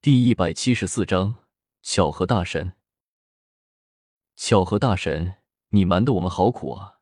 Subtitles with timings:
[0.00, 1.34] 第一百七十四章
[1.82, 2.74] 巧合大神。
[4.36, 5.34] 巧合大神，
[5.70, 7.00] 你瞒得我们好苦啊！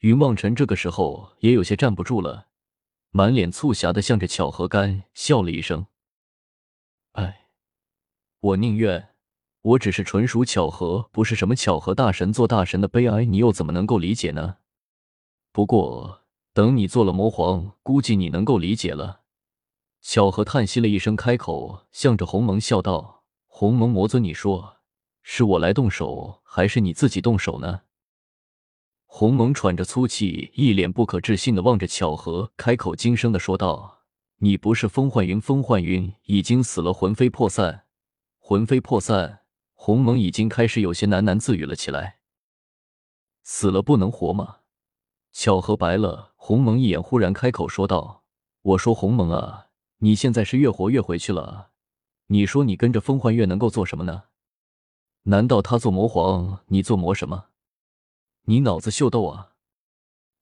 [0.00, 2.48] 云望尘这个时候也有些站不住了，
[3.08, 5.86] 满脸促狭的向着巧合干笑了一声
[7.12, 7.48] ：“哎，
[8.40, 9.14] 我宁愿
[9.62, 14.58] 我只是纯属巧合，不是什么巧合大神做大神的悲哀，你又怎么能够理解呢？
[15.52, 16.20] 不过
[16.52, 19.19] 等你做了魔皇，估计你能够理解了。”
[20.02, 24.78] 巧合叹息了一声，开口，向着鸿蒙笑道：“鸿蒙魔尊，你说
[25.22, 27.82] 是我来动手，还是你自己动手呢？”
[29.04, 34.02] 鸿蒙喘着粗气，一脸不可置信的望着巧合，开口惊声的说道
[34.38, 35.40] ：“你不是风幻云？
[35.40, 37.84] 风幻云已经死了，魂飞魄散，
[38.38, 39.40] 魂飞魄散。”
[39.74, 42.18] 鸿蒙已经开始有些喃喃自语了起来
[43.42, 44.58] ：“死了不能活吗？”
[45.32, 48.24] 巧合白了鸿蒙一眼，忽然开口说道
[48.62, 49.68] ：“我说鸿蒙啊。”
[50.02, 51.70] 你现在是越活越回去了，
[52.28, 54.24] 你说你跟着风幻月能够做什么呢？
[55.24, 57.48] 难道他做魔皇，你做魔什么？
[58.44, 59.52] 你脑子秀逗啊？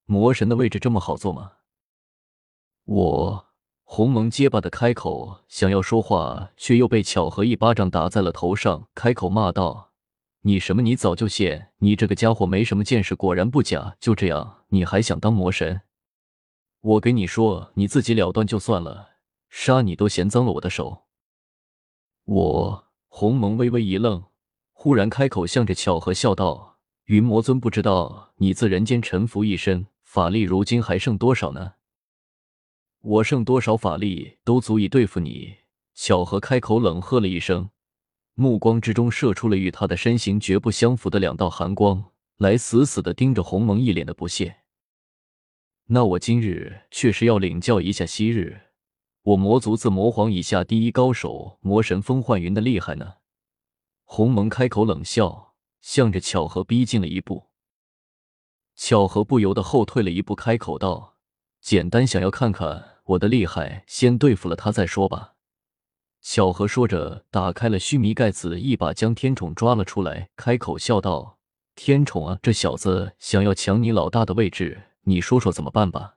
[0.06, 1.55] 魔神的位置这么好做吗？
[2.84, 3.47] 我
[3.83, 9.91] 鸿蒙结巴的开口，想要说话，却又被巧合一巴掌打在了头上，开口骂道
[10.43, 10.83] ：“你什么？
[10.83, 11.70] 你早就谢！
[11.78, 13.97] 你这个家伙没什么见识，果然不假。
[13.98, 15.81] 就这样，你还想当魔神？
[16.81, 19.09] 我给你说，你自己了断就算了。”
[19.49, 21.07] 杀你都嫌脏了我的手。
[22.25, 24.25] 我鸿蒙微微一愣，
[24.73, 31.75] 忽然开口，向着巧合笑道：“云魔尊，不知道你自人间沉浮一身，法力如今还剩多少呢？
[33.01, 35.57] 我剩多少法力都足以对付你。”
[36.01, 37.71] 巧合开口冷喝了一声，
[38.35, 44.59] 目光之中射出了与他的身形绝不相符的两道寒光，来死死的盯着鸿蒙，一脸的不屑。
[45.87, 48.68] 那我今日确实要领教一下昔日。
[49.29, 53.17] 我魔族自魔皇以下第一高手魔神风幻云的厉害呢？
[54.05, 57.49] 鸿蒙开口冷笑，向着巧合逼近了一步。
[58.75, 61.16] 巧合不由得后退了一步，开口道
[61.61, 65.34] ：“简单想要看看我的厉害，先对付了他再说吧。”
[66.22, 71.37] 巧合说着，打开了须弥盖子，一把将天宠抓了出来，开口笑道
[71.77, 76.15] ：“天宠啊，这小子想要抢你老大的位置，你说说怎么办吧？”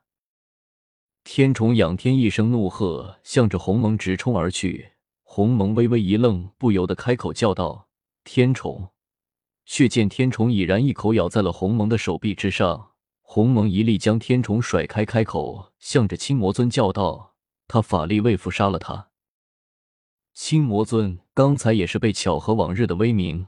[1.23, 4.93] 天宠仰天一声怒喝，向着鸿蒙直冲而去。
[5.23, 7.87] 鸿蒙微微一愣，不由得开口叫道
[8.25, 8.89] ：“天宠！”
[9.65, 12.89] 却见天宠已然一口咬在了鸿蒙的手臂之上。
[13.21, 17.35] 鸿蒙一力将天宠甩开，开口向着青魔尊叫道
[17.67, 19.09] ：“他法力未复，杀了他！”
[20.33, 23.47] 青魔尊刚才也是被巧合往日的威名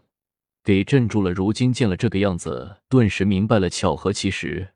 [0.64, 4.73] 给镇住了，如今见了这个样子，顿时明白了巧合其实。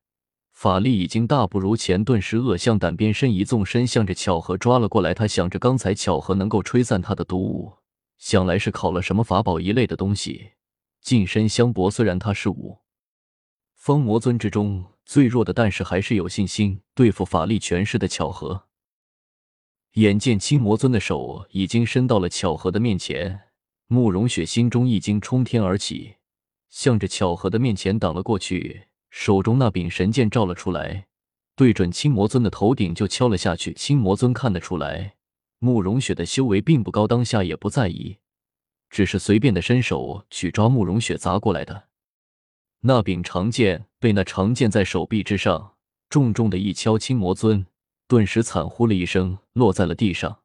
[0.59, 5.13] 法力已经大不如前，顿时恶向胆边生，一纵身向着巧合抓了过来。
[5.13, 7.78] 他想着刚才巧合能够吹散他的毒物，
[8.18, 10.53] 想来是考了什么法宝一类的东西，
[11.00, 11.91] 近身相搏。
[11.91, 12.79] 虽然他是五
[13.75, 18.63] 方魔尊之中最弱的，但是还是有信心对付法力全失的巧合。
[19.94, 23.41] 眼见青魔尊的手已经伸到了巧合的面前，
[23.85, 26.16] 慕容雪心中一惊，冲天而起，
[26.68, 28.88] 向着巧合的面前挡了过去。
[29.20, 31.08] 手中那柄神剑照了出来，
[31.56, 33.74] 对准青魔尊的头顶就敲了下去。
[33.74, 35.16] 青魔尊看得出来，
[35.58, 38.20] 慕容雪的修为并不高，当下也不在意，
[38.92, 41.88] 只是随便的伸手去抓慕容雪砸过来的
[42.82, 43.88] 那柄长剑。
[44.00, 45.74] 被那长剑在手臂之上
[46.08, 47.66] 重重的一敲，青魔尊
[48.08, 50.42] 顿时惨呼了一声，落在了地上。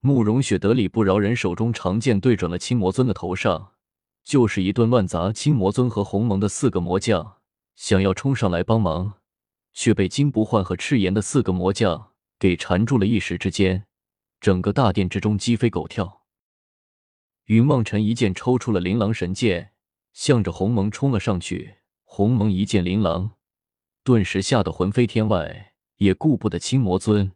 [0.00, 3.72] 慕容雪得理不饶人，手中长剑对准了青魔尊的头上。
[4.24, 7.36] 就是一顿乱砸，青魔尊和鸿蒙的四个魔将
[7.74, 9.14] 想要冲上来帮忙，
[9.72, 13.06] 却被金不换和赤炎的四个魔将给缠住了。
[13.06, 13.86] 一时之间，
[14.40, 16.22] 整个大殿之中鸡飞狗跳。
[17.46, 19.72] 云梦尘一剑抽出了琳琅神剑，
[20.12, 21.78] 向着鸿蒙冲了上去。
[22.04, 23.32] 鸿蒙一见琳琅，
[24.04, 27.32] 顿时吓得魂飞天外，也顾不得青魔尊，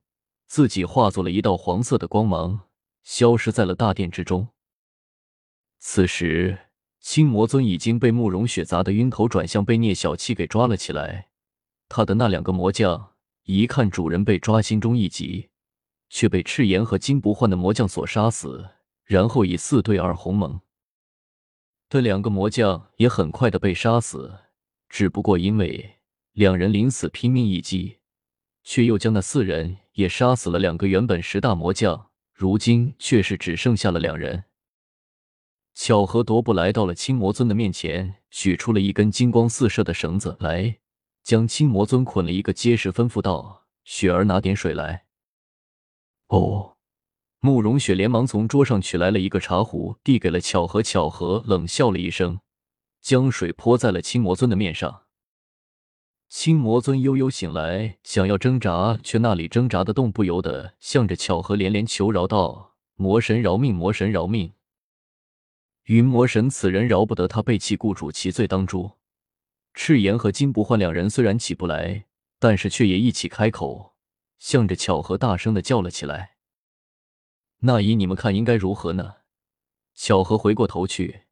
[0.46, 2.68] 自己化作了一道黄色的光芒，
[3.02, 4.48] 消失在了大殿之中。
[5.78, 6.65] 此时。
[7.08, 11.28] 青魔尊已经被慕容雪砸得晕头转向，被聂小七给抓了起来。
[11.88, 13.12] 他的那两个魔将
[13.44, 15.50] 一看主人被抓，心中一急，
[16.10, 18.70] 却被赤炎和金不换的魔将所杀死。
[19.04, 20.60] 然后以四对二鸿蒙
[21.88, 24.38] 的两个魔将也很快的被杀死。
[24.88, 25.98] 只不过因为
[26.32, 27.98] 两人临死拼命一击，
[28.64, 30.58] 却又将那四人也杀死了。
[30.58, 34.42] 两个原本十大魔将，如今却是只剩下了两人。
[35.78, 40.78] 巧合踱步来到了青魔尊的面前，取出了一根金光四射的绳子来，
[41.22, 45.04] 将青魔尊捆了一个结实，吩咐道：“雪儿，拿点水来。”
[46.28, 46.78] 哦，
[47.40, 50.82] 慕容雪连忙从桌上取来了一个茶壶，递给了巧合。
[50.82, 52.40] 巧合冷笑了一声，
[53.02, 55.02] 将水泼在了青魔尊的面上。
[56.30, 63.74] 青魔尊悠悠醒来，想要挣扎，却那里挣扎的动，不由得向着巧合连连求饶道：“魔神饶命！
[63.74, 64.54] 魔神饶命！”
[65.86, 68.98] 云魔神此人饶不得他背弃雇主，其罪当诛。
[69.72, 72.06] 赤炎和金不换两人虽然起不来，
[72.40, 73.94] 但是却也一起开口，
[74.38, 76.36] 向着巧合大声的叫了起来
[77.62, 79.14] ：“那依你们看应该如何呢？”
[79.94, 81.22] 巧合回过头去。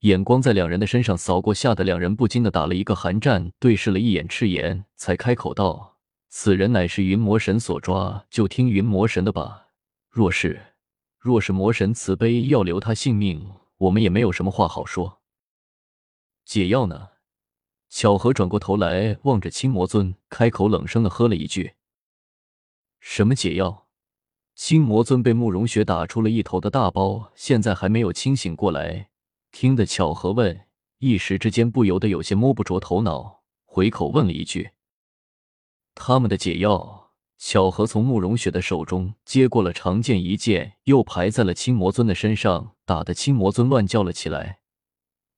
[0.00, 5.96] 眼光在两人的身上扫过，吓得两人不禁的打了一个寒战，对视了一眼赤炎，才开口道
[6.28, 9.68] ：“此人乃是云魔神所抓，就听云魔神的吧。
[10.10, 10.74] 若是
[11.18, 13.48] 若是魔神慈悲要留他性命，
[13.82, 15.20] 我们也没有什么话好说。
[16.44, 17.10] 解药呢？”
[17.88, 21.74] 巧合转过头来望着青魔尊，开口冷声的喝了一句
[23.00, 23.86] ：“什么解药？”
[24.54, 29.10] 青魔尊被慕容雪打出了一头的大包，现在还没有清醒过来。
[29.50, 30.66] 听得巧合问，
[30.98, 34.70] 一时之间不由得有些摸不着头脑，回口问了一句
[35.94, 37.01] ：“他们的解药。”
[37.44, 44.60] 巧合从慕容雪的手中接过了长剑一剑，又排在了青魔尊的身上，打得青魔尊乱叫了起来，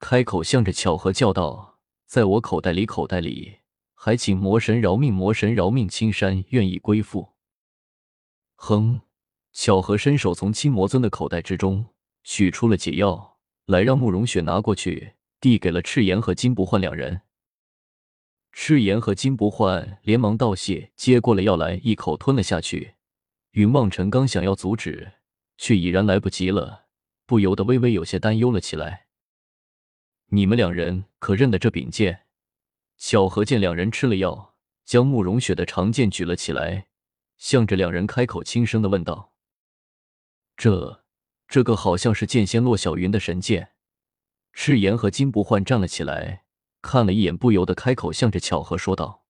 [0.01, 3.61] 开口向着巧合叫道：“在我口袋里，口袋里，
[3.95, 7.31] 还请魔神饶命，魔神饶命，青山愿意归附。”
[8.57, 9.01] 哼！
[9.55, 11.87] 巧合伸手从青魔尊的口袋之中
[12.23, 13.39] 取出了解药。
[13.65, 17.23] 来，让慕容雪拿过去，递给了赤炎和金不换两人。
[18.57, 22.95] 赤炎和金不换连忙道谢，接过了药来，一口吞了下去。
[23.51, 25.15] 云望尘刚想要阻止，
[25.59, 26.87] 却已然来不及了，
[27.27, 29.09] 不由得微微有些担忧了起来。
[30.29, 32.27] 你们两人可认得这柄剑？
[32.97, 34.55] 巧合见两人吃了药，
[34.85, 36.87] 将慕容雪的长剑举了起来，
[37.37, 39.35] 向着两人开口轻声的问道
[40.57, 41.03] ：“这……”
[41.47, 43.73] 这个好像是剑仙洛小云的神剑。
[44.53, 46.44] 赤炎和金不换站了起来，
[46.85, 49.25] 看了一眼，不由得开口，向着巧合说道：“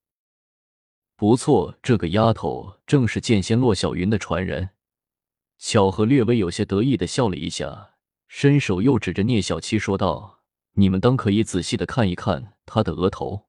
[1.15, 4.71] 不错，这个丫头正是剑仙洛小云的传人。”
[5.57, 7.93] 巧合略微有些得意的笑了一下，
[8.27, 10.41] 伸手又指着聂小七说道
[10.75, 13.47] ：“你们当可以仔细的看一看她的额头。”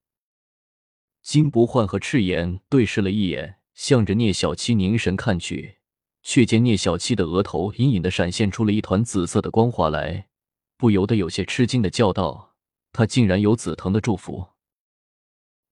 [1.23, 5.79] 金不换和赤炎对视了一眼，向着聂小七凝神看去。
[6.27, 10.27] 却见聂小七的额头隐隐的闪现出了一团紫色的光华来，
[10.75, 12.54] 不由得有些吃惊的叫道
[12.95, 14.47] ：“他竟然有紫藤的祝福！”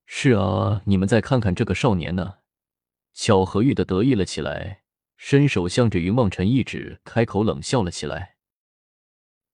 [0.06, 2.40] 是啊，你们再看看这个少年呢？
[3.14, 4.84] 巧合玉的得意了起来，
[5.16, 8.36] 伸手向着云望尘一指，开口冷笑了起来：“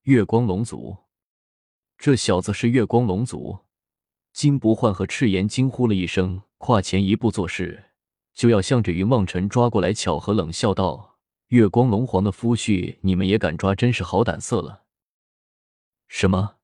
[0.02, 0.96] 月光龙族，
[1.96, 3.60] 这小子是月光龙族！”
[4.32, 7.90] 金不换和赤炎惊呼了一声，跨前一步做事。
[8.32, 11.18] 就要向着云望尘抓过来，巧合冷笑道
[11.48, 14.84] ：“月光龙皇的夫婿，你们也敢抓，真是好胆色了。”
[16.08, 16.59] 什么？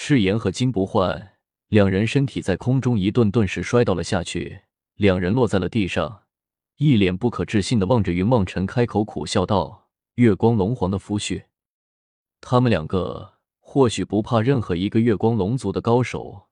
[0.00, 1.32] 赤炎和金不换
[1.66, 4.60] 两人身体在空中一顿，顿时摔倒了下去，
[4.94, 6.22] 两人落在了地上，
[6.76, 11.46] 一脸不可置信的望着云望尘，开口苦笑道：“月光龙皇的夫婿，
[12.40, 16.46] 他们两个或许不怕任何一个月光龙族的高手，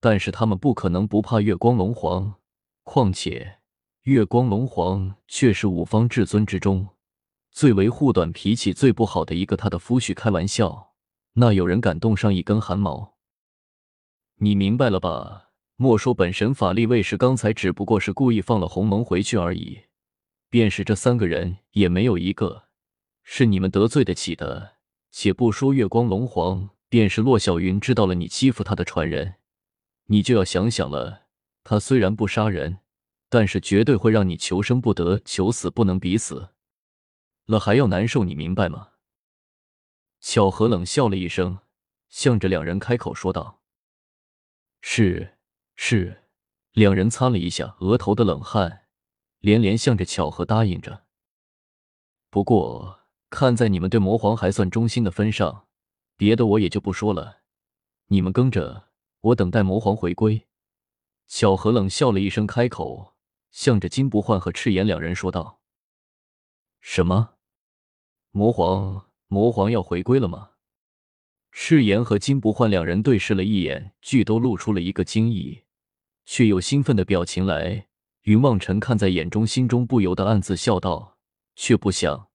[0.00, 2.34] 但是他们不可能不怕月光龙皇，
[2.82, 3.60] 况且……”
[4.02, 6.88] 月光龙皇却是五方至尊之中
[7.52, 9.56] 最为护短、脾气最不好的一个。
[9.56, 10.87] 他的夫婿开玩笑，
[11.34, 13.16] 那有人敢动上一根汗毛？
[14.36, 15.50] 你明白了吧？
[15.76, 19.82] 莫说本神法力卫士刚才只不过是故意放了鸿蒙回去而已，
[20.50, 22.64] 便是这三个人也没有一个
[23.22, 24.76] 是你们得罪得起的。
[25.10, 29.36] 且不说月光龙皇，便是洛小云知道了你欺负他的传人，
[30.06, 31.26] 你就要想想了。
[31.64, 32.78] 他虽然不杀人。
[33.30, 36.48] 但是绝对会让你求生不得，求死不能，比死
[37.44, 38.88] 了还要难受，你明白吗？
[40.20, 41.58] 巧合冷笑了一声，
[42.08, 43.60] 向着两人开口说道
[44.80, 45.38] ：“是
[45.74, 46.24] 是。”
[46.72, 48.86] 两人擦了一下额头的冷汗，
[49.40, 51.06] 连连向着巧合答应着。
[52.30, 55.66] 不过看在你们对魔皇还算忠心的分上，
[56.16, 57.40] 别的我也就不说了。
[58.08, 58.90] 你们跟着
[59.22, 60.46] 我，等待魔皇回归。
[61.26, 63.16] 巧合冷笑了一声，开口。
[63.50, 65.60] 向着金不换和赤炎两人说道
[66.80, 67.34] ：“什么？
[68.30, 69.07] 魔皇？
[69.28, 70.50] 魔皇要回归了吗？”
[71.52, 75.64] 赤炎和金不换两人对视了一眼，俱都露出了一个惊异
[76.24, 77.86] 却又兴奋的表情来。
[78.22, 81.16] 云望尘看在眼中，心中不由得暗自笑道
[81.56, 82.28] ：“却不想，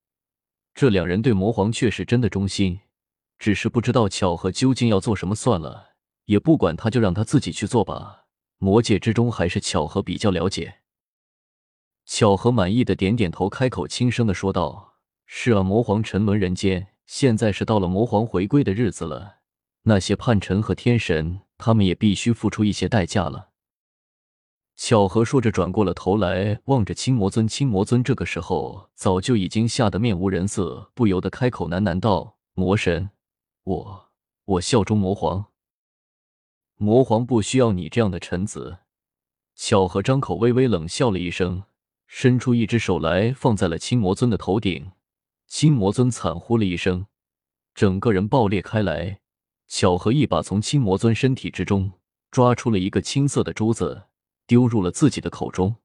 [0.73, 2.79] 这两人对魔皇却是真的忠心，
[3.37, 5.35] 只是不知道巧合究竟要做什么。
[5.35, 5.91] 算了，
[6.25, 8.25] 也不管他，就让他自己去做吧。
[8.57, 10.79] 魔界之中，还是巧合比较了解。”
[12.05, 14.92] 巧合满意的点点头，开口轻声的说道
[15.35, 19.39] ：“是啊，魔皇沉沦人间，现在是到了魔皇回归的日子了。
[19.81, 23.49] 那些叛臣和天神，他们也必须付出一些代价了。
[24.75, 27.47] 巧合说着，转过了头来，望着青魔尊。
[27.47, 33.09] 青魔尊这个时候早就已经吓得面无人色，不由得开口喃喃道：“魔神，
[33.63, 34.09] 我
[34.45, 35.47] 我效忠魔皇。
[36.77, 38.77] 魔皇不需要你这样的臣子。”
[39.57, 41.63] 巧合张口微微冷笑了一声，
[42.05, 44.91] 伸出一只手来，放在了青魔尊的头顶。
[45.55, 47.05] 青魔尊惨呼了一声，
[47.75, 49.19] 整个人爆裂开来。
[49.67, 51.91] 巧合一把从青魔尊身体之中
[52.31, 54.05] 抓出了一个青色的珠子。
[54.47, 55.75] 丢入了自己的口中。